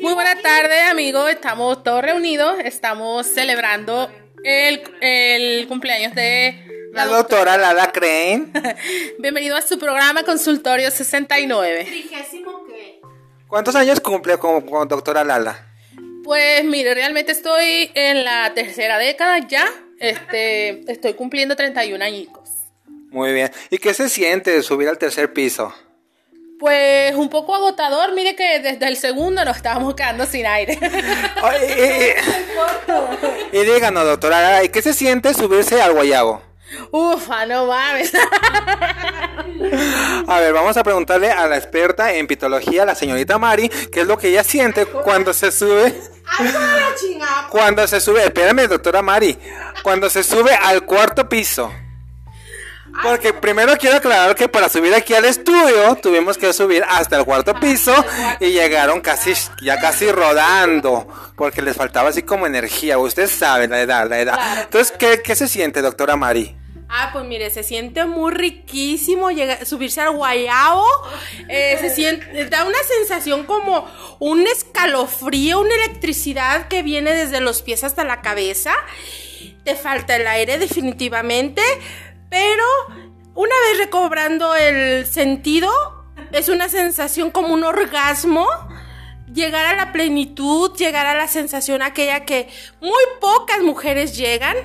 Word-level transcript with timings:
Muy 0.00 0.14
buena 0.14 0.40
tarde, 0.40 0.80
amigos. 0.82 1.28
Estamos 1.28 1.82
todos 1.82 2.02
reunidos. 2.02 2.56
Estamos 2.64 3.26
celebrando 3.26 4.08
el, 4.44 4.82
el 5.00 5.66
cumpleaños 5.66 6.14
de 6.14 6.88
La 6.92 7.06
doctora 7.06 7.56
Lala 7.56 7.90
Crane. 7.90 8.46
Bienvenido 9.18 9.56
a 9.56 9.62
su 9.62 9.76
programa 9.76 10.22
Consultorio 10.22 10.90
69. 10.92 11.84
¿Trigésimo 11.84 12.64
qué? 12.66 13.00
¿Cuántos 13.48 13.74
años 13.74 13.98
cumple 13.98 14.38
con, 14.38 14.60
con 14.62 14.86
doctora 14.86 15.24
Lala? 15.24 15.66
Pues 16.22 16.62
mire, 16.64 16.94
realmente 16.94 17.32
estoy 17.32 17.90
en 17.94 18.24
la 18.24 18.54
tercera 18.54 18.98
década 18.98 19.38
ya. 19.48 19.66
Este, 19.98 20.90
estoy 20.92 21.14
cumpliendo 21.14 21.56
31 21.56 22.04
añicos. 22.04 22.50
Muy 23.10 23.32
bien. 23.32 23.50
¿Y 23.70 23.78
qué 23.78 23.92
se 23.94 24.08
siente 24.08 24.62
subir 24.62 24.88
al 24.88 24.98
tercer 24.98 25.32
piso? 25.32 25.74
Pues 26.58 27.14
un 27.14 27.28
poco 27.28 27.54
agotador, 27.54 28.12
mire 28.14 28.34
que 28.34 28.58
desde 28.60 28.88
el 28.88 28.96
segundo 28.96 29.44
nos 29.44 29.56
estábamos 29.56 29.94
quedando 29.94 30.26
sin 30.26 30.44
aire. 30.46 30.76
Ay, 31.42 31.60
y, 33.52 33.56
y- 33.56 33.60
y 33.60 33.64
díganos, 33.64 34.04
doctora 34.04 34.42
Lala, 34.42 34.64
¿y 34.64 34.68
qué 34.70 34.82
se 34.82 34.92
siente 34.92 35.32
subirse 35.34 35.80
al 35.80 35.92
guayabo? 35.92 36.42
Ufa, 36.90 37.46
no 37.46 37.66
mames. 37.66 38.12
A 40.26 40.40
ver, 40.40 40.52
vamos 40.52 40.76
a 40.76 40.82
preguntarle 40.82 41.30
a 41.30 41.46
la 41.46 41.56
experta 41.56 42.12
en 42.12 42.26
pitología, 42.26 42.84
la 42.84 42.94
señorita 42.94 43.38
Mari, 43.38 43.68
qué 43.68 44.00
es 44.00 44.06
lo 44.06 44.18
que 44.18 44.28
ella 44.28 44.44
siente 44.44 44.84
cuando 44.84 45.32
se 45.32 45.50
sube. 45.50 45.94
¡Ay, 46.26 46.48
toda 46.52 46.76
la 46.76 46.94
chingada! 46.94 47.46
Cuando 47.50 47.86
se 47.86 48.00
sube, 48.00 48.22
espérame, 48.24 48.66
doctora 48.68 49.00
Mari, 49.00 49.38
cuando 49.82 50.10
se 50.10 50.22
sube 50.22 50.54
al 50.54 50.84
cuarto 50.84 51.28
piso. 51.28 51.72
Porque 53.02 53.32
primero 53.32 53.76
quiero 53.78 53.96
aclarar 53.96 54.34
que 54.34 54.48
para 54.48 54.68
subir 54.68 54.94
aquí 54.94 55.14
al 55.14 55.24
estudio 55.24 55.94
tuvimos 56.02 56.36
que 56.38 56.52
subir 56.52 56.84
hasta 56.88 57.16
el 57.18 57.24
cuarto 57.24 57.54
piso 57.60 57.94
y 58.40 58.50
llegaron 58.50 59.00
casi, 59.00 59.32
ya 59.62 59.78
casi 59.78 60.10
rodando, 60.10 61.06
porque 61.36 61.62
les 61.62 61.76
faltaba 61.76 62.08
así 62.10 62.22
como 62.22 62.46
energía. 62.46 62.98
Usted 62.98 63.28
sabe 63.28 63.68
la 63.68 63.80
edad, 63.80 64.08
la 64.08 64.18
edad. 64.20 64.38
Entonces, 64.62 64.92
¿qué, 64.98 65.20
qué 65.22 65.34
se 65.36 65.48
siente, 65.48 65.80
doctora 65.82 66.16
Mari? 66.16 66.56
Ah, 66.90 67.10
pues 67.12 67.26
mire, 67.26 67.50
se 67.50 67.62
siente 67.62 68.06
muy 68.06 68.32
riquísimo 68.32 69.30
llega- 69.30 69.62
subirse 69.66 70.00
al 70.00 70.12
guayabo. 70.12 70.86
Eh, 71.48 71.76
se 71.80 71.94
siente, 71.94 72.46
da 72.46 72.64
una 72.64 72.78
sensación 72.82 73.44
como 73.44 73.86
un 74.20 74.46
escalofrío, 74.46 75.60
una 75.60 75.74
electricidad 75.74 76.66
que 76.68 76.82
viene 76.82 77.12
desde 77.12 77.40
los 77.40 77.60
pies 77.60 77.84
hasta 77.84 78.04
la 78.04 78.22
cabeza. 78.22 78.72
Te 79.64 79.74
falta 79.76 80.16
el 80.16 80.26
aire 80.26 80.56
definitivamente, 80.56 81.60
pero 82.28 82.64
una 83.34 83.54
vez 83.68 83.78
recobrando 83.78 84.54
el 84.54 85.06
sentido, 85.06 85.70
es 86.32 86.48
una 86.48 86.68
sensación 86.68 87.30
como 87.30 87.54
un 87.54 87.64
orgasmo. 87.64 88.46
Llegar 89.32 89.66
a 89.66 89.76
la 89.76 89.92
plenitud, 89.92 90.74
llegar 90.76 91.06
a 91.06 91.14
la 91.14 91.28
sensación 91.28 91.82
aquella 91.82 92.24
que 92.24 92.48
muy 92.80 93.02
pocas 93.20 93.60
mujeres 93.62 94.16
llegan, 94.16 94.56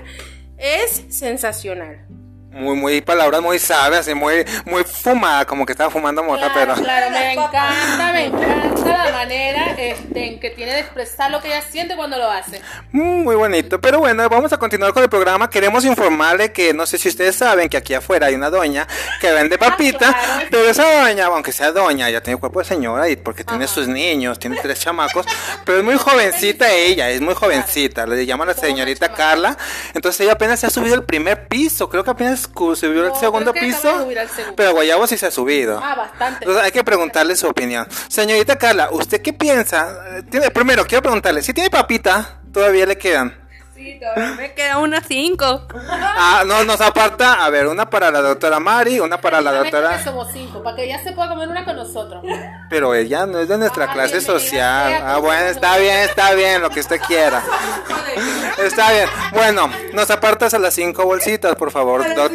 es 0.58 1.04
sensacional. 1.10 2.08
Muy, 2.54 2.76
muy 2.76 3.02
palabras 3.02 3.42
muy 3.42 3.58
sabias 3.58 4.08
y 4.08 4.14
muy, 4.14 4.46
muy 4.66 4.84
fumada, 4.84 5.44
como 5.46 5.66
que 5.66 5.72
estaba 5.72 5.90
fumando 5.90 6.24
mota, 6.24 6.52
pero. 6.54 6.76
Claro, 6.76 7.10
me 7.10 7.34
encanta, 7.34 8.12
me 8.14 8.26
encanta 8.26 9.06
la 9.06 9.12
manera 9.12 9.72
este, 9.76 10.28
en 10.28 10.40
que 10.40 10.52
tiene 10.52 10.74
de 10.74 10.80
expresar 10.82 11.32
lo 11.32 11.42
que 11.42 11.48
ella 11.48 11.64
siente 11.64 11.96
cuando 11.96 12.16
lo 12.16 12.30
hace. 12.30 12.62
Mm, 12.92 13.24
Muy 13.24 13.36
bonito, 13.36 13.82
pero 13.82 14.00
bueno, 14.00 14.30
vamos 14.30 14.54
a 14.54 14.58
continuar 14.58 14.94
con 14.94 15.02
el 15.02 15.10
programa. 15.10 15.50
Queremos 15.50 15.84
informarle 15.84 16.52
que 16.52 16.76
no 16.76 16.86
sé 16.86 17.00
si 17.00 17.10
ustedes 17.10 17.36
saben 17.36 17.70
que 17.70 17.78
aquí 17.78 17.96
afuera 17.96 18.28
hay 18.28 18.36
una 18.36 18.52
doña 18.52 18.88
que 19.20 19.32
vende 19.32 19.58
papita, 19.58 20.14
claro. 20.14 20.48
pero 20.52 20.70
esa 20.70 21.02
doña, 21.02 21.26
aunque 21.26 21.52
sea 21.52 21.72
doña, 21.72 22.08
ya 22.12 22.22
tiene 22.22 22.40
cuerpo 22.40 22.60
de 22.60 22.66
señora 22.66 23.10
y 23.10 23.16
porque 23.16 23.44
tiene 23.44 23.68
sus 23.68 23.88
niños, 23.88 24.38
tiene 24.38 24.58
tres 24.62 24.80
chamacos, 24.80 25.26
pero 25.66 25.80
es 25.80 25.84
muy 25.84 25.98
jovencita 25.98 26.72
ella, 26.72 27.10
es 27.10 27.20
muy 27.20 27.34
jovencita, 27.34 28.06
le 28.06 28.28
llaman 28.28 28.48
la 28.48 28.54
señorita 28.54 29.12
Carla. 29.12 29.58
Entonces 29.96 30.22
ella 30.22 30.34
apenas 30.34 30.60
se 30.60 30.68
ha 30.68 30.70
subido 30.70 30.94
al 30.94 31.04
primer 31.04 31.48
piso, 31.48 31.90
creo 31.90 32.04
que 32.04 32.12
apenas 32.12 32.43
cu- 32.48 32.76
subió 32.76 33.06
al 33.14 33.16
segundo 33.20 33.54
piso, 33.54 33.80
segundo. 33.82 34.56
pero 34.56 34.72
Guayabo 34.74 35.08
sí 35.08 35.18
se 35.18 35.26
ha 35.28 35.32
subido. 35.32 35.80
Ah, 35.84 35.96
bastante. 35.96 36.40
Entonces 36.44 36.64
hay 36.64 36.72
que 36.72 36.84
preguntarle 36.84 37.36
su 37.36 37.48
opinión. 37.48 37.88
Señorita 38.08 38.58
Carla, 38.58 38.90
¿usted 38.92 39.22
qué 39.22 39.34
piensa? 39.34 40.18
Eh, 40.18 40.24
Tiene, 40.30 40.52
primero, 40.52 40.86
quiero 40.86 41.02
preguntarle, 41.02 41.42
si 41.42 41.54
tiene 41.54 41.70
papita, 41.70 42.42
todavía 42.52 42.86
le 42.86 42.98
quedan. 42.98 43.43
Sí, 43.76 44.00
todavía 44.00 44.36
me 44.36 44.54
queda 44.54 44.78
unas 44.80 45.04
cinco. 45.08 45.68
Ah, 46.16 46.44
no, 46.46 46.64
nos 46.64 46.80
aparta. 46.80 47.44
A 47.46 47.50
ver, 47.50 47.68
una 47.68 47.90
para 47.90 48.12
la 48.12 48.22
doctora 48.22 48.60
Mari, 48.60 49.00
una 49.00 49.20
para 49.20 49.42
la 49.42 49.52
doctora. 49.52 50.02
somos 50.04 50.28
cinco, 50.32 50.62
para 50.64 50.76
que 50.76 50.84
ella 50.86 51.04
se 51.04 51.12
pueda 51.12 51.28
comer 51.30 51.48
una 51.50 51.66
con 51.66 51.76
nosotros. 51.76 52.24
Pero 52.70 52.94
ella 52.96 53.26
no 53.26 53.40
es 53.40 53.48
de 53.48 53.58
nuestra 53.58 53.86
Ah, 53.86 53.94
clase 53.94 54.18
bienvenida 54.20 54.40
social. 54.40 54.90
sea, 54.92 55.16
Ah, 55.16 55.18
bueno, 55.20 55.46
está 55.48 55.78
bien, 55.78 55.98
está 56.00 56.34
bien, 56.34 56.62
lo 56.62 56.70
que 56.70 56.80
usted 56.82 57.00
quiera. 57.02 57.42
Está 58.64 58.92
bien. 58.92 59.10
Bueno, 59.34 59.70
nos 59.94 60.10
apartas 60.12 60.54
a 60.54 60.60
las 60.60 60.76
cinco 60.76 61.04
bolsitas, 61.06 61.56
por 61.56 61.72
favor. 61.72 62.04
doc- 62.16 62.32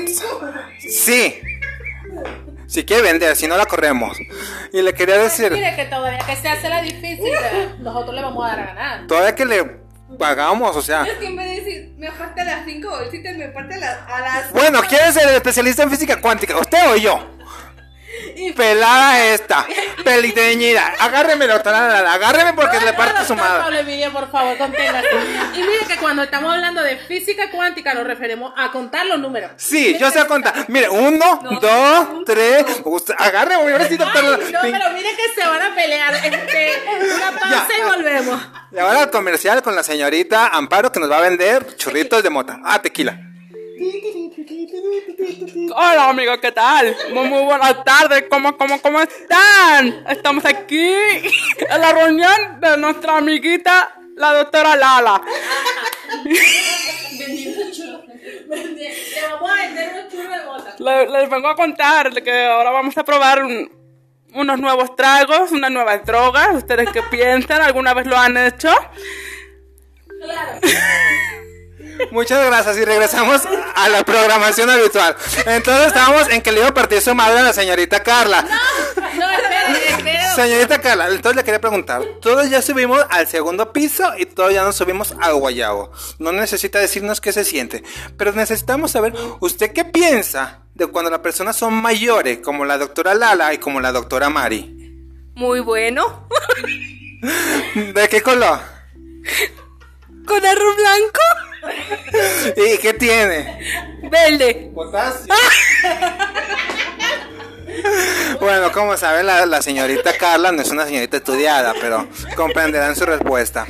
Sí. 0.78 1.40
Si 2.66 2.84
quiere 2.84 3.02
vender, 3.02 3.36
si 3.36 3.46
no 3.46 3.56
la 3.56 3.64
corremos. 3.64 4.18
Y 4.72 4.82
le 4.82 4.92
quería 4.92 5.16
decir, 5.18 5.52
Mire 5.52 5.74
que 5.76 5.84
todavía 5.86 6.18
que 6.18 6.36
se 6.36 6.48
hace 6.48 6.68
la 6.68 6.82
difícil, 6.82 7.32
nosotros 7.78 8.14
le 8.14 8.22
vamos 8.22 8.44
a 8.44 8.48
dar 8.48 8.60
a 8.60 8.66
ganar. 8.66 9.06
todavía 9.06 9.34
que 9.34 9.44
le 9.46 9.80
pagamos, 10.16 10.76
o 10.76 10.82
sea. 10.82 11.04
Es 11.04 11.18
que 11.18 11.26
en 11.26 11.36
vez 11.36 11.46
de 11.48 11.56
decir, 11.56 11.92
me 11.98 12.10
falta 12.10 12.44
las 12.44 12.64
cinco 12.64 12.90
bolsitas, 12.90 13.36
me 13.36 13.50
falta 13.50 13.76
las, 13.76 13.98
a 14.08 14.20
las... 14.20 14.52
Bueno, 14.52 14.80
¿quién 14.88 15.02
es 15.06 15.16
el 15.16 15.28
especialista 15.30 15.82
en 15.82 15.90
física 15.90 16.20
cuántica? 16.20 16.56
¿Usted 16.56 16.90
o 16.90 16.96
yo? 16.96 17.38
Pelada 18.56 19.24
esta, 19.34 19.66
peliteñida. 20.04 20.94
Agárreme, 20.98 21.46
doctora, 21.46 22.12
agárreme 22.12 22.52
porque 22.54 22.80
le 22.80 22.92
parto 22.92 23.24
su 23.24 23.34
madre. 23.34 23.62
Pablo 23.62 24.12
por 24.12 24.30
favor, 24.30 24.56
conténgase. 24.56 25.08
Y 25.54 25.58
mire 25.58 25.86
que 25.86 25.96
cuando 25.96 26.22
estamos 26.22 26.52
hablando 26.52 26.82
de 26.82 26.96
física 26.96 27.50
cuántica 27.50 27.94
nos 27.94 28.06
referimos 28.06 28.52
a 28.56 28.70
contar 28.70 29.06
los 29.06 29.18
números. 29.18 29.52
Sí, 29.56 29.96
yo 29.98 30.10
sé 30.10 30.26
contar. 30.26 30.54
Mire, 30.68 30.88
uno, 30.88 31.40
dos, 31.60 32.24
tres. 32.24 32.64
Usted, 32.84 33.14
agárreme, 33.18 33.72
ahora 33.72 33.86
sí, 33.86 33.96
doctora. 33.96 34.30
No, 34.30 34.60
pero 34.62 34.90
mire 34.94 35.10
que 35.16 35.40
se 35.40 35.46
van 35.46 35.62
a 35.62 35.74
pelear. 35.74 36.14
Este, 36.14 36.82
una 37.14 37.32
pausa 37.38 37.66
Ya. 37.68 37.78
y 37.78 37.82
volvemos. 37.82 38.42
Y 38.70 38.78
ahora 38.78 39.04
el 39.04 39.10
comercial 39.10 39.62
con 39.62 39.74
la 39.74 39.82
señorita 39.82 40.48
Amparo 40.48 40.92
que 40.92 41.00
nos 41.00 41.10
va 41.10 41.18
a 41.18 41.22
vender 41.22 41.74
churritos 41.76 42.22
de 42.22 42.28
mota. 42.30 42.60
Ah, 42.64 42.80
tequila. 42.82 43.18
Hola 45.74 46.08
amigos, 46.10 46.38
¿qué 46.42 46.52
tal? 46.52 46.94
Muy, 47.12 47.28
muy 47.28 47.42
buenas 47.44 47.82
tardes, 47.84 48.24
¿Cómo, 48.28 48.56
cómo, 48.56 48.80
¿cómo 48.82 49.00
están? 49.00 50.04
Estamos 50.08 50.44
aquí 50.44 50.90
en 50.90 51.80
la 51.80 51.92
reunión 51.92 52.60
de 52.60 52.76
nuestra 52.76 53.16
amiguita, 53.18 53.94
la 54.16 54.34
doctora 54.34 54.74
Lala. 54.76 55.22
Le 56.24 56.40
vamos 59.30 59.50
a 59.50 59.54
vender 59.54 59.90
unos 59.94 60.12
churros 60.12 60.30
de 60.30 60.44
mota. 60.44 60.74
Le- 60.78 61.08
les 61.08 61.30
vengo 61.30 61.48
a 61.48 61.56
contar 61.56 62.22
que 62.22 62.44
ahora 62.46 62.70
vamos 62.70 62.96
a 62.98 63.04
probar 63.04 63.44
un- 63.44 63.70
unos 64.34 64.58
nuevos 64.58 64.94
tragos, 64.96 65.52
unas 65.52 65.70
nuevas 65.70 66.04
drogas. 66.04 66.54
¿Ustedes 66.54 66.90
qué 66.92 67.02
piensan? 67.02 67.62
¿Alguna 67.62 67.94
vez 67.94 68.06
lo 68.06 68.16
han 68.16 68.36
hecho? 68.36 68.70
Muchas 72.10 72.46
gracias 72.46 72.76
y 72.78 72.84
regresamos 72.84 73.42
a 73.74 73.88
la 73.88 74.04
programación 74.04 74.70
habitual. 74.70 75.16
Entonces 75.46 75.88
estábamos 75.88 76.28
en 76.30 76.42
que 76.42 76.52
le 76.52 76.60
iba 76.60 76.68
a 76.68 76.74
partir 76.74 77.00
su 77.00 77.14
madre 77.14 77.40
a 77.40 77.42
la 77.42 77.52
señorita 77.52 78.02
Carla. 78.02 78.42
No. 78.42 78.48
Señorita 80.38 80.80
Carla, 80.80 81.08
entonces 81.08 81.34
le 81.34 81.42
quería 81.42 81.60
preguntar, 81.60 82.00
todos 82.20 82.48
ya 82.48 82.62
subimos 82.62 83.04
al 83.10 83.26
segundo 83.26 83.72
piso 83.72 84.04
y 84.16 84.24
todos 84.24 84.54
ya 84.54 84.62
nos 84.62 84.76
subimos 84.76 85.12
al 85.20 85.34
guayabo. 85.34 85.90
No 86.20 86.30
necesita 86.30 86.78
decirnos 86.78 87.20
qué 87.20 87.32
se 87.32 87.44
siente, 87.44 87.82
pero 88.16 88.30
necesitamos 88.32 88.92
saber, 88.92 89.14
¿usted 89.40 89.72
qué 89.72 89.84
piensa 89.84 90.60
de 90.76 90.86
cuando 90.86 91.10
las 91.10 91.18
personas 91.18 91.56
son 91.56 91.74
mayores, 91.74 92.38
como 92.38 92.64
la 92.64 92.78
doctora 92.78 93.16
Lala 93.16 93.52
y 93.52 93.58
como 93.58 93.80
la 93.80 93.90
doctora 93.90 94.30
Mari? 94.30 94.76
Muy 95.34 95.58
bueno. 95.58 96.28
¿De 97.74 98.08
qué 98.08 98.22
color? 98.22 98.60
Con 100.24 100.46
arroz 100.46 100.76
blanco. 100.76 101.20
¿Y 102.56 102.78
qué 102.78 102.94
tiene? 102.94 103.58
Verde. 104.08 104.70
Potasio. 104.72 105.34
Bueno, 108.40 108.72
como 108.72 108.96
saben, 108.96 109.26
la, 109.26 109.46
la 109.46 109.62
señorita 109.62 110.16
Carla 110.16 110.52
no 110.52 110.62
es 110.62 110.70
una 110.70 110.86
señorita 110.86 111.16
estudiada, 111.16 111.74
pero 111.80 112.08
comprenderán 112.36 112.94
su 112.96 113.04
respuesta. 113.04 113.66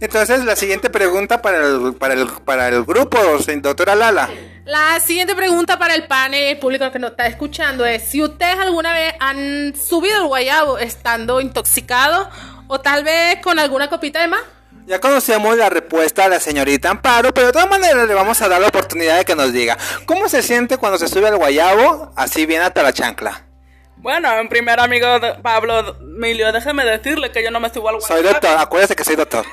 Entonces, 0.00 0.44
la 0.44 0.56
siguiente 0.56 0.90
pregunta 0.90 1.40
para 1.40 1.66
el, 1.66 1.94
para 1.94 2.14
el, 2.14 2.26
para 2.44 2.68
el 2.68 2.84
grupo, 2.84 3.18
doctora 3.62 3.94
Lala. 3.94 4.28
La 4.64 5.00
siguiente 5.00 5.34
pregunta 5.34 5.78
para 5.78 5.94
el 5.94 6.06
panel 6.06 6.42
y 6.42 6.46
el 6.48 6.58
público 6.58 6.90
que 6.90 6.98
nos 6.98 7.12
está 7.12 7.26
escuchando 7.26 7.86
es 7.86 8.02
si 8.02 8.22
ustedes 8.22 8.58
alguna 8.58 8.92
vez 8.92 9.14
han 9.20 9.74
subido 9.76 10.22
el 10.22 10.26
guayabo 10.26 10.78
estando 10.78 11.40
intoxicados 11.40 12.28
o 12.66 12.80
tal 12.80 13.04
vez 13.04 13.40
con 13.42 13.58
alguna 13.58 13.88
copita 13.88 14.20
de 14.20 14.28
más. 14.28 14.42
Ya 14.86 15.00
conocemos 15.00 15.56
la 15.56 15.70
respuesta 15.70 16.24
de 16.24 16.30
la 16.30 16.40
señorita 16.40 16.90
Amparo, 16.90 17.32
pero 17.32 17.48
de 17.48 17.52
todas 17.52 17.70
maneras 17.70 18.06
le 18.06 18.14
vamos 18.14 18.40
a 18.42 18.48
dar 18.48 18.60
la 18.60 18.68
oportunidad 18.68 19.18
de 19.18 19.24
que 19.24 19.34
nos 19.34 19.52
diga 19.52 19.78
cómo 20.04 20.28
se 20.28 20.42
siente 20.42 20.76
cuando 20.76 20.98
se 20.98 21.08
sube 21.08 21.26
al 21.26 21.36
guayabo 21.36 22.12
así 22.14 22.44
bien 22.44 22.62
hasta 22.62 22.82
la 22.82 22.92
chancla. 22.92 23.45
Bueno, 23.96 24.32
en 24.38 24.48
primer 24.48 24.78
amigo 24.80 25.18
de 25.18 25.34
Pablo 25.34 25.96
Emilio, 26.00 26.52
déjeme 26.52 26.84
decirle 26.84 27.32
que 27.32 27.42
yo 27.42 27.50
no 27.50 27.60
me 27.60 27.70
subo 27.70 27.88
al 27.88 28.00
Soy 28.00 28.22
guayabo. 28.22 28.32
doctor, 28.34 28.58
acuérdese 28.58 28.94
que 28.96 29.04
soy 29.04 29.16
doctor. 29.16 29.44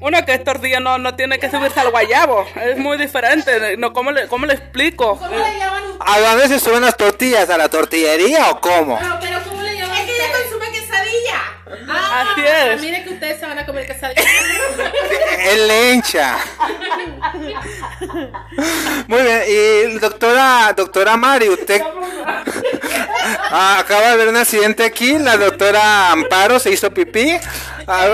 Uno 0.00 0.24
que 0.24 0.34
es 0.34 0.42
tortilla 0.42 0.80
no, 0.80 0.98
no 0.98 1.14
tiene 1.14 1.38
que 1.38 1.48
subirse 1.50 1.78
al 1.78 1.90
guayabo. 1.90 2.44
Es 2.56 2.76
muy 2.78 2.96
diferente. 2.98 3.76
No, 3.76 3.92
¿cómo, 3.92 4.10
le, 4.10 4.26
¿Cómo 4.26 4.46
le 4.46 4.54
explico? 4.54 5.16
¿Cómo 5.18 5.30
le 5.30 5.58
llaman? 5.58 5.82
¿A 6.00 6.18
dónde 6.20 6.48
se 6.48 6.58
suben 6.58 6.80
las 6.82 6.96
tortillas? 6.96 7.48
¿A 7.50 7.56
la 7.58 7.68
tortillería 7.68 8.50
o 8.50 8.60
cómo? 8.60 8.98
Pero, 8.98 9.18
pero 9.20 9.38
¿cómo 9.48 9.62
le 9.62 9.76
llaman 9.76 9.96
Es 9.98 10.04
que 10.06 10.16
ella 10.16 10.24
ustedes? 10.26 10.50
consume 10.50 10.72
quesadilla. 10.72 11.40
Ah, 11.94 12.24
Así 12.32 12.40
es. 12.44 12.80
Mire 12.80 13.04
que 13.04 13.10
ustedes 13.10 13.38
se 13.40 13.46
van 13.46 13.58
a 13.58 13.66
comer 13.66 13.86
quesadilla. 13.86 14.22
El 15.50 15.68
lencha. 15.68 16.36
Muy 19.06 19.22
bien, 19.22 19.42
y 19.48 19.98
doctora, 19.98 20.72
doctora 20.76 21.16
Mari, 21.16 21.48
usted 21.48 21.82
Ah, 23.54 23.78
acaba 23.78 24.00
de 24.00 24.12
haber 24.12 24.28
un 24.28 24.36
accidente 24.36 24.84
aquí, 24.84 25.18
la 25.18 25.36
doctora 25.36 26.10
Amparo 26.10 26.58
se 26.58 26.70
hizo 26.70 26.90
pipí. 26.92 27.38
Ah, 27.86 28.06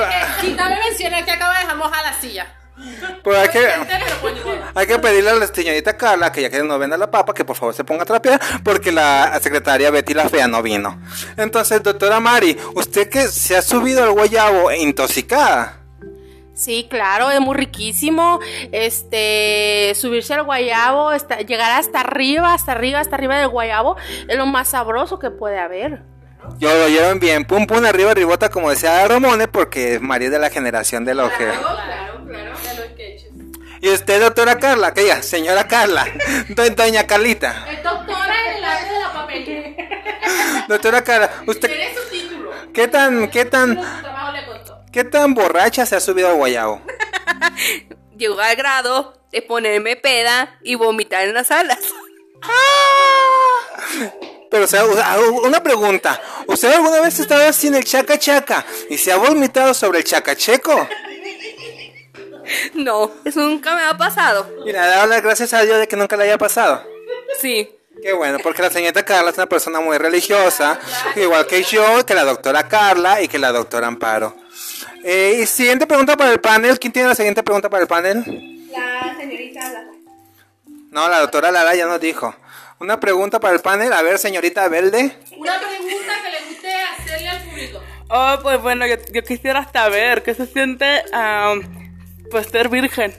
Eh, 0.43 0.57
mencionar 0.85 1.25
que 1.25 1.31
acaba 1.33 1.55
de 1.55 1.61
dejar 1.61 1.77
mojar 1.77 2.03
la 2.05 2.13
silla. 2.21 2.47
Pues 3.23 3.39
hay 3.39 3.49
que, 3.49 3.59
Pero 3.61 4.05
pues 4.21 4.45
modo. 4.45 4.59
hay 4.75 4.87
que 4.87 4.99
pedirle 4.99 5.31
a 5.31 5.35
la 5.35 5.47
señorita 5.47 5.97
Carla, 5.97 6.31
que 6.33 6.43
ya 6.43 6.51
que 6.51 6.63
no 6.63 6.79
venda 6.79 6.97
la 6.97 7.11
papa, 7.11 7.35
que 7.35 7.45
por 7.45 7.57
favor 7.57 7.75
se 7.75 7.85
ponga 7.85 8.03
a 8.03 8.07
trapear, 8.07 8.41
porque 8.63 8.93
la 8.93 9.39
secretaria 9.43 9.91
Betty 9.91 10.15
la 10.15 10.29
Fea 10.29 10.49
no 10.49 10.63
vino. 10.63 11.01
Entonces, 11.37 11.83
doctora 11.83 12.21
Mari, 12.21 12.57
usted 12.75 13.09
que 13.09 13.29
se 13.29 13.57
ha 13.57 13.63
subido 13.63 14.03
al 14.03 14.13
guayabo 14.13 14.71
intoxicada. 14.73 15.75
Sí, 16.55 16.89
claro, 16.91 17.31
es 17.31 17.41
muy 17.41 17.55
riquísimo. 17.57 18.41
Este, 18.73 19.93
subirse 19.95 20.35
al 20.35 20.43
guayabo, 20.43 21.11
hasta- 21.11 21.39
llegar 21.43 21.71
hasta 21.79 22.01
arriba, 22.01 22.53
hasta 22.53 22.73
arriba, 22.73 22.99
hasta 23.01 23.15
arriba 23.15 23.39
del 23.39 23.49
guayabo, 23.49 23.97
es 24.27 24.37
lo 24.37 24.45
más 24.47 24.69
sabroso 24.71 25.19
que 25.21 25.31
puede 25.31 25.59
haber. 25.59 26.03
Yo 26.59 26.73
lo 26.75 26.85
oyeron 26.87 27.21
bien, 27.21 27.45
pum 27.45 27.67
pum 27.67 27.85
arriba, 27.85 28.13
ribota, 28.15 28.49
como 28.49 28.71
decía 28.71 29.07
Ramone, 29.07 29.47
porque 29.49 30.01
María 30.01 30.27
es 30.29 30.33
de 30.33 30.39
la 30.39 30.51
generación 30.51 31.05
de 31.05 31.15
los 31.15 31.31
que... 31.33 31.49
Y 33.81 33.91
usted, 33.91 34.21
doctora 34.21 34.59
Carla, 34.59 34.93
que 34.93 35.07
ya, 35.07 35.23
señora 35.23 35.69
Carla, 35.69 36.07
do- 36.49 36.71
doña 36.71 37.07
Carlita, 37.07 37.67
Es 37.71 37.83
doctora 37.83 38.35
en 38.51 38.57
el 38.57 38.65
arte 38.65 38.93
de 38.93 39.01
la 39.01 39.13
papelería. 39.13 40.65
doctora 40.69 41.05
Carla, 41.05 41.31
usted, 41.47 41.69
Tiene 41.69 41.95
su 41.95 42.11
título. 42.11 42.51
¿qué 42.73 42.89
tan, 42.89 43.31
qué 43.31 43.45
tan, 43.45 43.81
qué 44.93 45.05
tan 45.05 45.35
borracha 45.35 45.87
se 45.87 45.97
ha 45.97 46.01
subido 46.01 46.29
al 46.29 46.37
guayabo? 46.37 46.83
Llegó 48.17 48.41
al 48.41 48.57
grado 48.57 49.15
de 49.31 49.43
ponerme 49.43 49.95
peda 49.97 50.59
y 50.63 50.75
vomitar 50.75 51.29
en 51.29 51.35
las 51.35 51.49
salas. 51.49 51.79
Pero, 54.51 54.65
o 54.65 54.67
sea, 54.67 54.85
una 55.45 55.63
pregunta, 55.63 56.19
¿usted 56.47 56.73
alguna 56.73 57.03
vez 57.03 57.19
ha 57.19 57.23
estado 57.23 57.47
así 57.47 57.67
en 57.69 57.75
el 57.75 57.85
chaca 57.85 58.19
chaca 58.19 58.65
y 58.89 58.97
se 58.97 59.13
ha 59.13 59.17
vomitado 59.17 59.75
sobre 59.75 59.99
el 59.99 60.05
chacacheco? 60.05 60.89
No, 62.75 63.11
eso 63.25 63.41
nunca 63.41 63.75
me 63.75 63.83
ha 63.83 63.97
pasado. 63.97 64.49
Y 64.65 64.73
le 64.73 64.79
da 64.79 65.07
las 65.07 65.23
gracias 65.23 65.53
a 65.55 65.63
Dios 65.63 65.79
de 65.79 65.89
que 65.89 65.97
nunca 65.97 66.17
le 66.17 66.25
haya 66.25 66.39
pasado. 66.39 66.83
Sí. 67.41 67.71
Qué 68.03 68.13
bueno, 68.13 68.39
porque 68.43 68.63
la 68.63 68.71
señorita 68.71 69.05
Carla 69.05 69.31
es 69.31 69.37
una 69.37 69.47
persona 69.47 69.81
muy 69.81 69.99
religiosa, 69.99 70.79
igual 71.17 71.47
que 71.47 71.65
yo, 71.65 72.07
que 72.07 72.15
la 72.15 72.25
doctora 72.25 72.69
Carla 72.69 73.21
y 73.21 73.29
que 73.29 73.39
la 73.39 73.51
doctora 73.51 73.89
Amparo. 73.89 74.37
Eh, 75.03 75.41
y 75.43 75.47
siguiente 75.47 75.87
pregunta 75.87 76.17
para 76.17 76.31
el 76.31 76.41
panel. 76.41 76.79
¿Quién 76.79 76.93
tiene 76.93 77.09
la 77.09 77.15
siguiente 77.15 77.43
pregunta 77.43 77.69
para 77.69 77.83
el 77.83 77.89
panel? 77.89 78.69
La 78.71 79.17
señorita 79.19 79.61
Lara. 79.61 79.91
No, 80.91 81.09
la 81.09 81.21
doctora 81.21 81.51
Lara 81.51 81.75
ya 81.75 81.87
nos 81.87 82.01
dijo. 82.01 82.35
Una 82.79 83.01
pregunta 83.01 83.41
para 83.41 83.55
el 83.55 83.61
panel. 83.61 83.93
A 83.93 84.03
ver, 84.03 84.19
señorita 84.19 84.69
Velde. 84.69 85.17
Una 85.37 85.59
pregunta 85.59 86.13
que 86.23 86.31
le 86.31 86.49
guste 86.49 86.73
hacerle 86.97 87.29
al 87.29 87.43
público. 87.43 87.81
Oh, 88.11 88.37
pues 88.43 88.63
bueno, 88.63 88.87
yo, 88.87 88.97
yo 89.13 89.23
quisiera 89.23 89.69
saber 89.71 90.23
qué 90.23 90.35
se 90.35 90.47
siente, 90.47 91.03
am, 91.13 91.63
pues, 92.31 92.47
ser 92.49 92.69
virgen. 92.69 93.15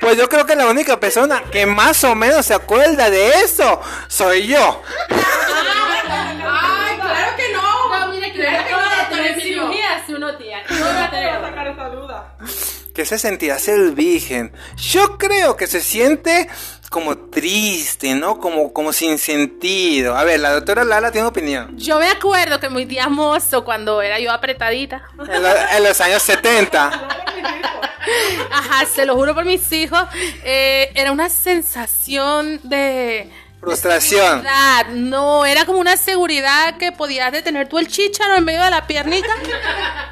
Pues 0.00 0.16
yo 0.16 0.28
creo 0.28 0.46
que 0.46 0.56
la 0.56 0.66
única 0.66 0.98
persona 0.98 1.42
que 1.50 1.66
más 1.66 2.02
o 2.04 2.14
menos 2.14 2.46
se 2.46 2.54
acuerda 2.54 3.10
de 3.10 3.40
eso 3.42 3.80
soy 4.08 4.46
yo. 4.48 4.82
Ay, 5.08 6.96
claro 6.96 7.36
que 7.36 7.52
no. 7.52 7.98
No, 8.00 8.08
mire 8.12 8.32
que 8.32 8.40
Claro 8.40 8.64
que 8.66 8.72
no, 8.72 9.08
tener 9.08 9.32
Emilio. 9.32 9.62
cirugía 9.62 9.96
hace 9.96 10.14
unos 10.14 10.38
días. 10.40 10.62
No 10.70 10.84
va 10.86 11.04
a 11.04 11.10
tener. 11.10 11.28
esa 11.72 11.88
duda. 11.90 12.36
¿Qué 12.94 13.06
se 13.06 13.18
sentirá 13.18 13.58
ser 13.58 13.92
virgen? 13.92 14.52
Yo 14.76 15.16
creo 15.18 15.56
que 15.56 15.66
se 15.66 15.80
siente 15.80 16.48
como 16.92 17.16
triste, 17.18 18.14
¿no? 18.14 18.38
Como, 18.38 18.72
como 18.72 18.92
sin 18.92 19.18
sentido. 19.18 20.16
A 20.16 20.22
ver, 20.22 20.38
la 20.38 20.52
doctora 20.52 20.84
Lala 20.84 21.10
tiene 21.10 21.26
opinión. 21.26 21.76
Yo 21.76 21.98
me 21.98 22.06
acuerdo 22.08 22.60
que 22.60 22.68
muy 22.68 22.84
día 22.84 23.08
mozo, 23.08 23.64
cuando 23.64 24.00
era 24.02 24.20
yo 24.20 24.30
apretadita. 24.30 25.02
En, 25.28 25.42
lo- 25.42 25.48
en 25.76 25.82
los 25.82 26.00
años 26.00 26.22
70. 26.22 27.08
Ajá, 28.52 28.84
se 28.86 29.06
lo 29.06 29.14
juro 29.16 29.34
por 29.34 29.44
mis 29.44 29.70
hijos. 29.72 30.02
eh, 30.44 30.90
era 30.94 31.10
una 31.12 31.28
sensación 31.28 32.60
de. 32.62 33.30
Frustración. 33.62 34.44
No, 34.92 35.46
era 35.46 35.64
como 35.64 35.78
una 35.78 35.96
seguridad 35.96 36.76
que 36.78 36.90
podías 36.90 37.30
detener 37.30 37.68
tú 37.68 37.78
el 37.78 37.86
chícharo 37.86 38.34
en 38.34 38.44
medio 38.44 38.60
de 38.60 38.70
la 38.70 38.88
piernita. 38.88 39.28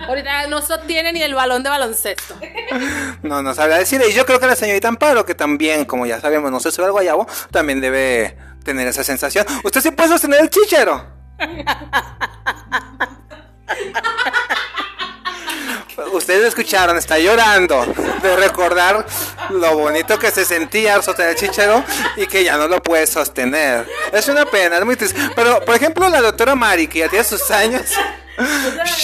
Ahorita 0.07 0.47
no 0.47 0.63
sostiene 0.63 1.13
ni 1.13 1.21
el 1.21 1.35
balón 1.35 1.65
de 1.65 1.71
baloncesto. 1.71 2.37
No, 3.23 3.43
no 3.43 3.53
sabría 3.53 3.79
decir. 3.79 4.01
Y 4.09 4.13
yo 4.13 4.25
creo 4.25 4.39
que 4.39 4.47
la 4.47 4.55
señorita 4.55 4.87
Amparo, 4.87 5.27
que 5.27 5.35
también, 5.35 5.85
como 5.85 6.07
ya 6.07 6.21
sabemos, 6.21 6.53
no 6.53 6.61
se 6.61 6.71
sube 6.71 6.87
al 6.87 6.93
guayabo, 6.93 7.27
también 7.51 7.81
debe 7.81 8.37
tener 8.63 8.87
esa 8.87 9.03
sensación. 9.03 9.45
¿Usted 9.65 9.81
sí 9.81 9.91
puede 9.91 10.11
sostener 10.11 10.43
el 10.43 10.51
chichero? 10.51 11.05
Ustedes 16.13 16.43
lo 16.43 16.49
escucharon, 16.49 16.97
está 16.97 17.19
llorando 17.19 17.85
de 18.23 18.37
recordar 18.37 19.05
lo 19.51 19.77
bonito 19.77 20.19
que 20.19 20.31
se 20.31 20.45
sentía 20.45 21.01
sostener 21.03 21.33
el 21.33 21.37
chichero 21.37 21.85
y 22.17 22.27
que 22.27 22.45
ya 22.45 22.57
no 22.57 22.69
lo 22.69 22.83
puede 22.83 23.07
sostener. 23.07 23.87
Es 24.13 24.29
una 24.29 24.47
pena, 24.47 24.79
es 24.79 24.85
muy 24.85 24.97
triste. 24.97 25.19
Pero, 25.35 25.61
por 25.65 25.75
ejemplo, 25.75 26.09
la 26.09 26.21
doctora 26.21 26.55
Mari, 26.55 26.87
que 26.87 27.01
ya 27.01 27.09
tiene 27.09 27.25
sus 27.25 27.51
años, 27.51 27.83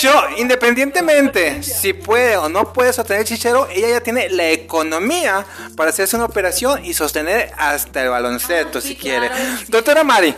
yo, 0.01 0.13
independientemente 0.39 1.63
si 1.63 1.93
puede 1.93 2.37
o 2.37 2.49
no 2.49 2.73
puede 2.73 2.93
sostener 2.93 3.21
el 3.21 3.27
chichero, 3.27 3.69
ella 3.71 3.89
ya 3.89 4.01
tiene 4.01 4.29
la 4.31 4.51
economía 4.51 5.45
para 5.77 5.91
hacerse 5.91 6.17
una 6.17 6.27
operación 6.27 6.85
y 6.85 6.95
sostener 6.95 7.53
hasta 7.57 8.03
el 8.03 8.09
baloncesto 8.09 8.81
si 8.81 8.97
quiere. 8.97 9.31
Doctora 9.69 10.05
Mari, 10.05 10.35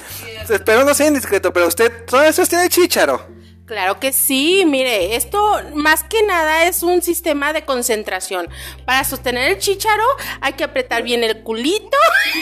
espero 0.48 0.84
no 0.84 0.94
sea 0.94 1.06
indiscreto, 1.06 1.52
pero 1.52 1.66
usted 1.66 2.04
todavía 2.06 2.32
sostiene 2.32 2.64
el 2.64 2.70
chicharo. 2.70 3.37
Claro 3.68 4.00
que 4.00 4.12
sí, 4.14 4.64
mire, 4.66 5.14
esto 5.14 5.60
más 5.74 6.02
que 6.02 6.22
nada 6.22 6.64
es 6.64 6.82
un 6.82 7.02
sistema 7.02 7.52
de 7.52 7.66
concentración. 7.66 8.48
Para 8.86 9.04
sostener 9.04 9.52
el 9.52 9.58
chícharo 9.58 10.04
hay 10.40 10.54
que 10.54 10.64
apretar 10.64 11.02
bien 11.02 11.22
el 11.22 11.42
culito. 11.42 11.98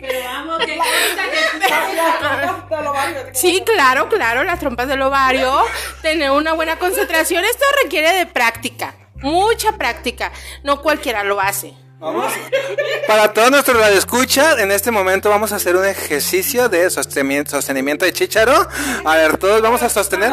Pero 0.00 0.20
vamos, 0.24 0.58
que 0.64 0.78
Sí, 3.34 3.62
claro, 3.66 4.08
claro, 4.08 4.42
las 4.42 4.58
trompas 4.58 4.88
del 4.88 5.02
ovario, 5.02 5.54
tener 6.00 6.30
una 6.30 6.54
buena 6.54 6.78
concentración. 6.78 7.44
Esto 7.44 7.66
requiere 7.82 8.14
de 8.14 8.24
práctica, 8.24 8.94
mucha 9.16 9.72
práctica. 9.72 10.32
No 10.62 10.80
cualquiera 10.80 11.24
lo 11.24 11.40
hace. 11.40 11.74
Para 13.06 13.32
todos 13.32 13.50
nuestros 13.50 13.78
radioescuchas, 13.78 14.58
en 14.58 14.70
este 14.70 14.90
momento 14.90 15.30
vamos 15.30 15.52
a 15.52 15.56
hacer 15.56 15.76
un 15.76 15.84
ejercicio 15.86 16.68
de 16.68 16.90
sostenimiento, 16.90 17.52
sostenimiento 17.52 18.04
de 18.04 18.12
chicharo. 18.12 18.68
A 19.04 19.16
ver, 19.16 19.38
todos 19.38 19.62
vamos 19.62 19.82
a 19.82 19.88
sostener 19.88 20.32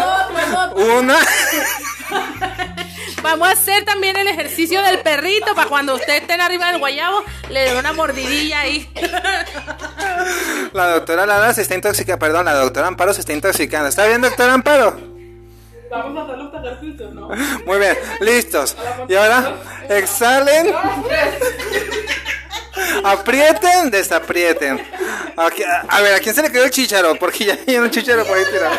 una. 0.75 1.17
Vamos 3.22 3.48
a 3.48 3.51
hacer 3.51 3.86
también 3.86 4.17
el 4.17 4.27
ejercicio 4.27 4.82
del 4.82 5.00
perrito 5.00 5.55
para 5.55 5.70
cuando 5.70 5.96
usted 5.96 6.17
esté 6.17 6.34
arriba 6.34 6.67
del 6.67 6.79
guayabo, 6.79 7.24
le 7.50 7.62
dé 7.62 7.79
una 7.79 7.93
mordidilla 7.93 8.60
ahí. 8.60 8.91
La 10.74 10.88
doctora 10.89 11.25
Lara 11.25 11.53
se 11.53 11.62
está 11.62 11.74
intoxicando, 11.74 12.20
perdón, 12.20 12.43
la 12.43 12.53
doctora 12.55 12.88
Amparo 12.88 13.13
se 13.13 13.22
está 13.22 13.32
intoxicando. 13.32 13.88
¿Está 13.88 14.05
bien, 14.08 14.20
doctora 14.20 14.53
Amparo? 14.53 15.12
Vamos 15.93 16.17
a 16.17 16.21
hacer 16.23 16.38
los 16.38 16.53
ejercicios, 16.53 17.13
¿no? 17.13 17.29
Muy 17.65 17.79
bien, 17.79 17.97
listos. 18.21 18.75
Y 19.07 19.15
ahora, 19.15 19.55
exhalen. 19.89 20.73
Aprieten, 23.03 23.91
desaprieten. 23.91 24.83
Aquí- 25.38 25.63
a, 25.63 26.01
ver, 26.01 26.15
¿a 26.15 26.19
quién 26.19 26.33
se 26.33 26.41
le 26.41 26.51
quedó 26.51 26.63
el 26.65 26.71
chicharo? 26.71 27.15
Porque 27.15 27.45
ya 27.45 27.57
hay 27.67 27.77
un 27.77 27.89
chicharo 27.91 28.25
por 28.25 28.38
ahí 28.38 28.45
tirado. 28.45 28.75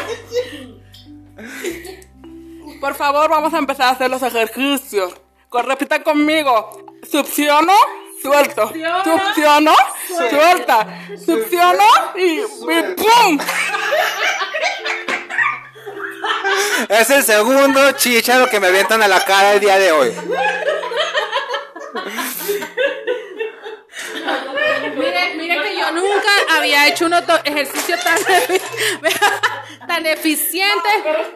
Por 2.81 2.95
favor, 2.95 3.31
vamos 3.31 3.55
a 3.55 3.59
empezar 3.59 3.87
a 3.87 3.91
hacer 3.91 4.11
los 4.11 4.23
ejercicios. 4.23 5.15
Repitan 5.53 6.03
conmigo. 6.03 6.85
Succiono, 7.11 7.73
suelto. 8.21 8.73
Succiono, 9.05 9.73
suelta. 10.09 11.07
Succiono 11.25 11.85
y, 12.17 12.41
y 12.41 12.83
¡pum! 12.97 13.39
Es 16.89 17.11
el 17.11 17.23
segundo 17.25 17.93
chicharo 17.93 18.49
que 18.49 18.61
me 18.61 18.67
avientan 18.69 19.03
a 19.03 19.09
la 19.09 19.21
cara 19.25 19.53
el 19.55 19.61
día 19.61 19.79
de 19.79 19.93
hoy. 19.93 20.15
Mire, 24.97 25.35
mire 25.37 25.63
que 25.63 25.79
yo 25.79 25.91
nunca 25.93 26.29
había 26.57 26.89
hecho 26.89 27.07
un 27.07 27.15
auto- 27.15 27.41
ejercicio 27.45 27.97
tan, 27.99 28.17
tan 29.87 30.07
eficiente. 30.07 30.89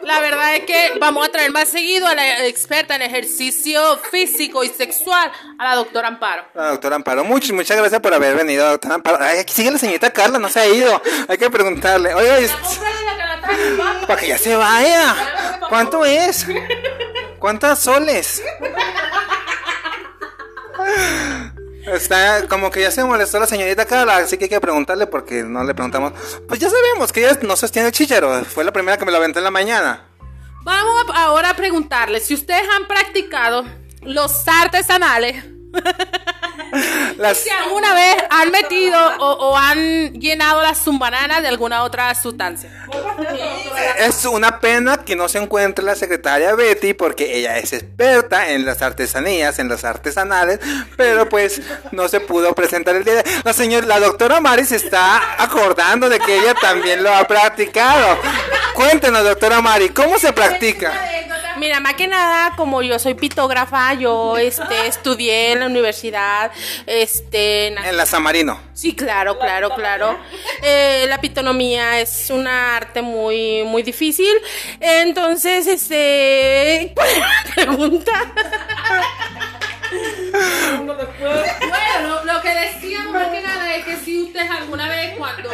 La 0.03 0.19
verdad 0.19 0.55
es 0.55 0.65
que 0.65 0.93
vamos 0.99 1.27
a 1.27 1.31
traer 1.31 1.51
más 1.51 1.69
seguido 1.69 2.07
a 2.07 2.15
la 2.15 2.45
experta 2.45 2.95
en 2.95 3.01
ejercicio 3.01 3.97
físico 4.11 4.63
y 4.63 4.69
sexual, 4.69 5.31
a 5.57 5.63
la 5.63 5.75
doctora 5.75 6.07
Amparo. 6.09 6.45
La 6.53 6.69
doctora 6.71 6.95
Amparo, 6.95 7.23
muchas, 7.23 7.51
muchas 7.51 7.77
gracias 7.77 8.01
por 8.01 8.13
haber 8.13 8.35
venido, 8.35 8.67
doctora 8.69 8.95
Amparo. 8.95 9.17
Ay, 9.21 9.39
aquí 9.39 9.53
sigue 9.53 9.71
la 9.71 9.77
señorita 9.77 10.11
Carla, 10.11 10.39
no 10.39 10.49
se 10.49 10.59
ha 10.59 10.67
ido. 10.67 11.01
Hay 11.27 11.37
que 11.37 11.49
preguntarle. 11.49 12.11
Es- 12.43 12.53
para 14.07 14.19
que 14.19 14.27
ya 14.27 14.37
se 14.37 14.55
vaya. 14.55 15.15
¿Cuánto 15.69 16.03
es? 16.05 16.45
¿Cuántas 17.39 17.79
soles? 17.79 18.41
Está 21.85 22.47
como 22.47 22.69
que 22.69 22.81
ya 22.81 22.91
se 22.91 23.03
molestó 23.03 23.39
la 23.39 23.47
señorita 23.47 23.85
Carla, 23.85 24.17
así 24.17 24.37
que 24.37 24.45
hay 24.45 24.49
que 24.49 24.59
preguntarle 24.59 25.07
porque 25.07 25.43
no 25.43 25.63
le 25.63 25.73
preguntamos. 25.73 26.13
Pues 26.47 26.59
ya 26.59 26.69
sabemos 26.69 27.11
que 27.11 27.21
ella 27.21 27.39
no 27.41 27.55
sostiene 27.55 27.87
el 27.87 27.93
chícharo. 27.93 28.43
Fue 28.45 28.63
la 28.63 28.71
primera 28.71 28.97
que 28.97 29.05
me 29.05 29.11
lo 29.11 29.17
aventé 29.17 29.39
en 29.39 29.45
la 29.45 29.51
mañana. 29.51 30.05
Vamos 30.63 31.05
ahora 31.15 31.51
a 31.51 31.55
preguntarles 31.55 32.25
si 32.25 32.33
ustedes 32.33 32.63
han 32.75 32.87
practicado 32.87 33.65
los 34.01 34.47
artesanales. 34.47 35.43
Las, 37.19 37.39
Si 37.39 37.49
alguna 37.49 37.93
vez 37.93 38.15
han 38.29 38.49
metido 38.49 38.97
o, 39.19 39.49
o 39.49 39.57
han 39.57 40.13
llenado 40.13 40.61
las 40.61 40.77
zumbananas 40.77 41.41
de 41.41 41.49
alguna 41.49 41.83
otra 41.83 42.15
sustancia. 42.15 42.69
Es 43.97 44.23
una 44.23 44.61
pena 44.61 45.03
que 45.03 45.17
no 45.17 45.27
se 45.27 45.37
encuentre 45.39 45.83
la 45.83 45.95
secretaria 45.95 46.55
Betty 46.55 46.93
porque 46.93 47.37
ella 47.37 47.57
es 47.57 47.73
experta 47.73 48.51
en 48.51 48.65
las 48.65 48.81
artesanías, 48.81 49.59
en 49.59 49.67
los 49.67 49.83
artesanales, 49.83 50.61
pero 50.95 51.27
pues 51.27 51.61
no 51.91 52.07
se 52.07 52.21
pudo 52.21 52.55
presentar 52.55 52.95
el 52.95 53.03
día 53.03 53.15
de... 53.15 53.23
La 53.43 53.51
señora, 53.51 53.85
la 53.85 53.99
doctora 53.99 54.39
Mari 54.39 54.63
se 54.63 54.77
está 54.77 55.43
acordando 55.43 56.07
de 56.07 56.19
que 56.19 56.37
ella 56.37 56.53
también 56.53 57.03
lo 57.03 57.13
ha 57.13 57.25
practicado. 57.25 58.17
Cuéntenos, 58.75 59.25
doctora 59.25 59.59
Mari, 59.59 59.89
¿cómo 59.89 60.17
se 60.19 60.31
practica? 60.31 61.18
Mira, 61.59 61.79
más 61.79 61.93
que 61.95 62.07
nada, 62.07 62.55
como 62.55 62.81
yo 62.81 62.97
soy 62.99 63.13
pitógrafa, 63.15 63.93
yo 63.95 64.37
este, 64.37 64.87
estudié 64.87 65.51
en 65.51 65.59
la 65.59 65.65
universidad, 65.65 66.51
este, 66.85 67.67
en- 67.67 67.77
En 67.77 67.97
la 67.97 68.05
Samarino. 68.05 68.59
sí, 68.73 68.95
claro, 68.95 69.37
claro, 69.37 69.69
claro. 69.71 70.17
Eh, 70.63 71.05
la 71.09 71.19
pitonomía 71.19 71.99
es 71.99 72.29
un 72.29 72.47
arte 72.47 73.01
muy, 73.01 73.63
muy 73.63 73.83
difícil. 73.83 74.33
Entonces, 74.79 75.67
este, 75.67 76.93
¿cuál 76.95 77.09
era 77.09 77.27
la 77.27 77.53
pregunta? 77.55 78.33
Bueno, 81.19 82.07
lo, 82.07 82.33
lo 82.33 82.41
que 82.41 82.49
decíamos 82.53 83.13
más 83.13 83.27
que 83.29 83.41
nada 83.41 83.75
es 83.75 83.85
que 83.85 83.97
si 83.97 84.21
ustedes 84.23 84.49
alguna 84.49 84.87
vez 84.89 85.17
cuando... 85.17 85.49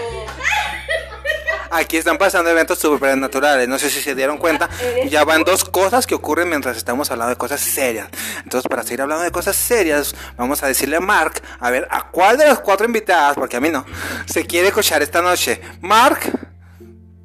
Aquí 1.75 1.97
están 1.97 2.17
pasando 2.17 2.49
eventos 2.49 2.79
supernaturales, 2.79 3.67
no 3.67 3.77
sé 3.77 3.89
si 3.89 4.01
se 4.01 4.15
dieron 4.15 4.37
cuenta, 4.37 4.69
ya 5.09 5.25
van 5.25 5.43
dos 5.43 5.65
cosas 5.65 6.07
que 6.07 6.15
ocurren 6.15 6.47
mientras 6.47 6.77
estamos 6.77 7.11
hablando 7.11 7.31
de 7.31 7.35
cosas 7.35 7.59
serias. 7.59 8.07
Entonces, 8.43 8.65
para 8.69 8.81
seguir 8.83 9.01
hablando 9.01 9.25
de 9.25 9.31
cosas 9.31 9.57
serias, 9.57 10.15
vamos 10.37 10.63
a 10.63 10.67
decirle 10.67 10.95
a 10.95 11.01
Mark, 11.01 11.41
a 11.59 11.69
ver, 11.69 11.85
¿a 11.91 12.09
cuál 12.11 12.37
de 12.37 12.45
las 12.45 12.59
cuatro 12.59 12.85
invitadas, 12.85 13.35
porque 13.35 13.57
a 13.57 13.59
mí 13.59 13.69
no, 13.69 13.85
se 14.25 14.45
quiere 14.45 14.71
cochar 14.71 15.01
esta 15.01 15.21
noche? 15.21 15.59
Mark, 15.81 16.21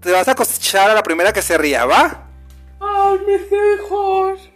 te 0.00 0.11
vas 0.11 0.26
a 0.26 0.35
cochar 0.35 0.90
a 0.90 0.95
la 0.95 1.02
primera 1.04 1.33
que 1.33 1.42
se 1.42 1.57
ría, 1.57 1.85
¿va? 1.85 2.26
Ay, 2.80 3.19
mis 3.26 3.47
hijos. 3.52 4.50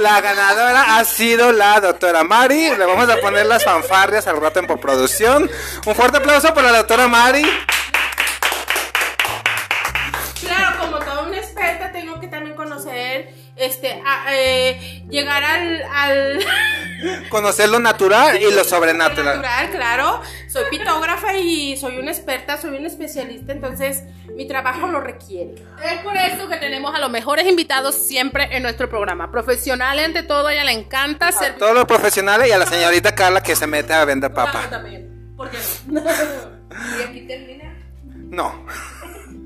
La 0.00 0.20
ganadora 0.20 0.96
ha 0.96 1.04
sido 1.04 1.52
la 1.52 1.80
doctora 1.80 2.24
Mari. 2.24 2.70
Le 2.76 2.84
vamos 2.84 3.08
a 3.08 3.16
poner 3.18 3.46
las 3.46 3.64
fanfarrias 3.64 4.26
al 4.26 4.40
rato 4.40 4.58
en 4.58 4.66
postproducción. 4.66 5.50
Un 5.86 5.94
fuerte 5.94 6.18
aplauso 6.18 6.52
para 6.54 6.72
la 6.72 6.78
doctora 6.78 7.08
Mari. 7.08 7.44
Claro, 10.40 10.78
como 10.78 10.98
toda 10.98 11.22
una 11.22 11.36
experta, 11.38 11.92
tengo 11.92 12.20
que 12.20 12.28
también 12.28 12.54
conocer, 12.56 13.32
este, 13.56 14.02
a- 14.04 14.24
eh, 14.34 15.04
llegar 15.08 15.42
al, 15.42 15.82
al 15.90 16.44
Conocer 17.28 17.68
lo 17.68 17.78
natural 17.78 18.40
y 18.40 18.50
lo 18.52 18.64
sobrenatural. 18.64 19.36
natural, 19.42 19.70
claro. 19.70 20.20
Soy 20.48 20.64
pitógrafa 20.70 21.36
y 21.36 21.76
soy 21.76 21.98
una 21.98 22.10
experta, 22.10 22.56
soy 22.60 22.76
una 22.76 22.86
especialista, 22.86 23.52
entonces 23.52 24.02
mi 24.36 24.46
trabajo 24.46 24.86
lo 24.86 25.00
requiere. 25.00 25.54
Es 25.84 26.00
por 26.02 26.16
eso 26.16 26.48
que 26.48 26.56
tenemos 26.56 26.94
a 26.94 26.98
los 26.98 27.10
mejores 27.10 27.46
invitados 27.46 27.94
siempre 28.06 28.56
en 28.56 28.62
nuestro 28.62 28.88
programa. 28.88 29.30
Profesionales 29.30 30.04
ante 30.04 30.22
todo, 30.22 30.46
a 30.48 30.52
ella 30.52 30.64
le 30.64 30.72
encanta 30.72 31.28
A 31.28 31.32
ser... 31.32 31.56
todos 31.56 31.74
los 31.74 31.84
profesionales 31.84 32.48
y 32.48 32.52
a 32.52 32.58
la 32.58 32.66
señorita 32.66 33.14
Carla 33.14 33.42
que 33.42 33.54
se 33.56 33.66
mete 33.66 33.92
a 33.92 34.04
vender 34.04 34.32
papa. 34.32 34.68
También. 34.70 35.34
¿Por 35.36 35.50
qué 35.50 35.58
no? 35.88 36.00
Y 36.98 37.02
aquí 37.02 37.20
termina. 37.26 37.72
No. 38.30 38.66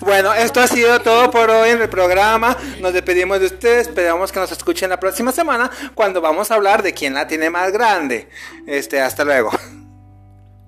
Bueno, 0.00 0.32
esto 0.34 0.60
ha 0.60 0.66
sido 0.66 1.00
todo 1.00 1.30
por 1.30 1.50
hoy 1.50 1.70
en 1.70 1.82
el 1.82 1.88
programa. 1.88 2.56
Nos 2.80 2.92
despedimos 2.92 3.40
de 3.40 3.46
ustedes. 3.46 3.88
Esperamos 3.88 4.30
que 4.30 4.38
nos 4.38 4.52
escuchen 4.52 4.90
la 4.90 5.00
próxima 5.00 5.32
semana 5.32 5.70
cuando 5.94 6.20
vamos 6.20 6.50
a 6.50 6.54
hablar 6.54 6.82
de 6.82 6.94
quién 6.94 7.14
la 7.14 7.26
tiene 7.26 7.50
más 7.50 7.72
grande. 7.72 8.28
Este, 8.66 9.00
hasta 9.00 9.24
luego. 9.24 9.50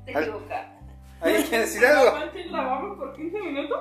Te. 0.05 0.15
¿Alguien 1.21 1.43
quiere 1.45 1.65
decir 1.67 1.85
algo? 1.87 2.19
¿La 2.51 2.63
vamos 2.63 2.99
por 2.99 3.15
15 3.15 3.41
minutos? 3.41 3.79